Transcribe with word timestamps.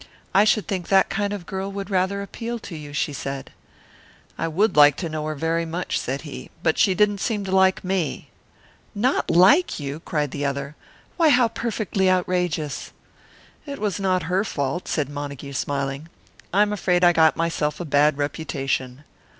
"I 0.33 0.45
should 0.45 0.67
think 0.67 0.87
that 0.87 1.11
kind 1.11 1.31
of 1.31 1.41
a 1.43 1.45
girl 1.45 1.71
would 1.71 1.91
rather 1.91 2.23
appeal 2.23 2.57
to 2.57 2.75
you," 2.75 2.91
she 2.91 3.13
said. 3.13 3.51
"I 4.35 4.47
would 4.47 4.75
like 4.75 4.97
to 4.97 5.09
know 5.09 5.27
her 5.27 5.35
very 5.35 5.63
much," 5.63 5.99
said 5.99 6.21
he, 6.21 6.49
"but 6.63 6.79
she 6.79 6.95
didn't 6.95 7.19
seem 7.19 7.45
to 7.45 7.51
like 7.55 7.83
me." 7.83 8.31
"Not 8.95 9.29
like 9.29 9.79
you!" 9.79 9.99
cried 9.99 10.31
the 10.31 10.43
other. 10.43 10.75
"Why, 11.17 11.29
how 11.29 11.49
perfectly 11.49 12.09
outrageous!" 12.09 12.93
"It 13.67 13.77
was 13.77 13.99
not 13.99 14.23
her 14.23 14.43
fault," 14.43 14.87
said 14.87 15.07
Montague, 15.07 15.53
smiling; 15.53 16.09
"I 16.51 16.63
am 16.63 16.73
afraid 16.73 17.03
I 17.03 17.13
got 17.13 17.37
myself 17.37 17.79
a 17.79 17.85
bad 17.85 18.17
reputation." 18.17 19.03